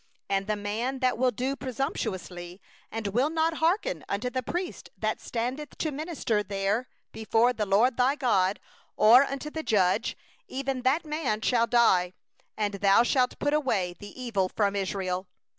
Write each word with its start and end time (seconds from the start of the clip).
12And 0.31 0.47
the 0.47 0.55
man 0.55 0.99
17 0.99 0.99
that 1.19 1.35
doeth 1.35 1.59
presumptuously, 1.59 2.59
in 2.91 3.33
not 3.35 3.53
hearkening 3.57 4.01
unto 4.09 4.31
the 4.31 4.41
priest 4.41 4.89
that 4.97 5.21
standeth 5.21 5.77
to 5.77 5.91
minister 5.91 6.41
there 6.41 6.87
before 7.11 7.53
the 7.53 7.67
LORD 7.67 7.97
thy 7.97 8.15
God, 8.15 8.59
or 8.97 9.21
unto 9.23 9.51
the 9.51 9.61
judge, 9.61 10.17
even 10.47 10.81
that 10.81 11.05
man 11.05 11.39
shall 11.41 11.67
die; 11.67 12.13
and 12.57 12.73
thou 12.75 13.03
shalt 13.03 13.33
exterminate 13.33 13.99
the 13.99 14.19
evil 14.19 14.49
from 14.49 14.75
Israel. 14.75 15.27